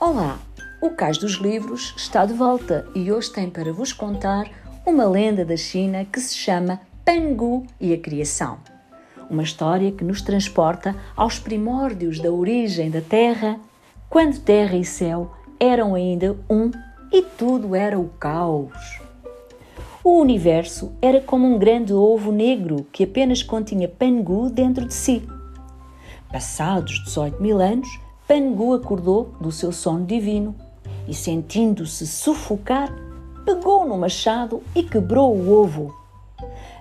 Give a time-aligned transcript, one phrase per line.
[0.00, 0.38] Olá,
[0.80, 4.48] o Cais dos Livros está de volta e hoje tem para vos contar
[4.86, 8.58] uma lenda da China que se chama Pangu e a Criação.
[9.28, 13.58] Uma história que nos transporta aos primórdios da origem da Terra,
[14.08, 16.70] quando terra e céu eram ainda um
[17.12, 19.00] e tudo era o caos.
[20.04, 25.28] O universo era como um grande ovo negro que apenas continha Pangu dentro de si.
[26.30, 27.88] Passados 18 mil anos,
[28.28, 30.54] Pangu acordou do seu sono divino
[31.08, 32.94] e, sentindo-se sufocar,
[33.46, 35.96] pegou no machado e quebrou o ovo.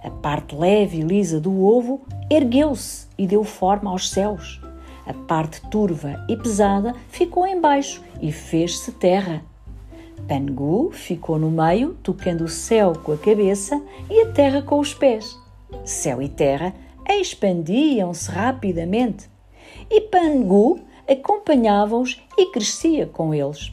[0.03, 4.61] A parte leve e lisa do ovo ergueu-se e deu forma aos céus.
[5.05, 9.41] A parte turva e pesada ficou embaixo e fez-se terra.
[10.27, 14.93] Pangu ficou no meio, tocando o céu com a cabeça e a terra com os
[14.93, 15.39] pés.
[15.85, 16.73] Céu e terra
[17.07, 19.29] expandiam-se rapidamente
[19.89, 23.71] e Pangu acompanhava-os e crescia com eles.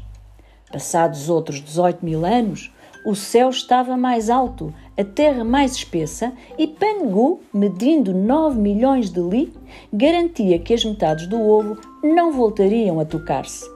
[0.70, 2.72] Passados outros 18 mil anos,
[3.04, 9.20] o céu estava mais alto, a terra mais espessa e Pangu, medindo 9 milhões de
[9.20, 9.52] li,
[9.92, 13.68] garantia que as metades do ovo não voltariam a tocar-se.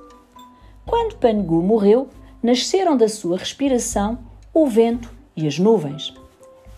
[0.87, 2.09] Quando Pangu morreu,
[2.43, 4.19] nasceram da sua respiração
[4.55, 6.15] o vento e as nuvens.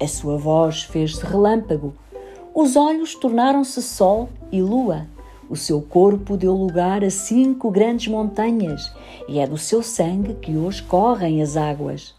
[0.02, 1.94] A sua voz fez-se relâmpago,
[2.54, 5.06] os olhos tornaram-se sol e lua.
[5.50, 8.92] O seu corpo deu lugar a cinco grandes montanhas
[9.28, 12.14] e é do seu sangue que hoje correm as águas.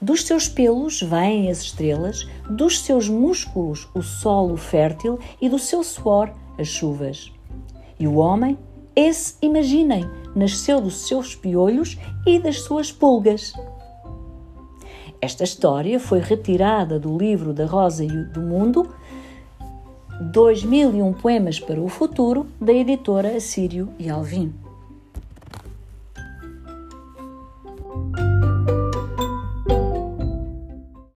[0.00, 5.82] Dos seus pelos vêm as estrelas, dos seus músculos o solo fértil e do seu
[5.82, 7.32] suor as chuvas.
[7.98, 8.56] E o homem,
[8.94, 13.52] esse, imaginem, nasceu dos seus piolhos e das suas pulgas.
[15.20, 18.94] Esta história foi retirada do livro da Rosa do Mundo,
[20.20, 24.52] 2001 Poemas para o Futuro, da editora Assírio e Alvim.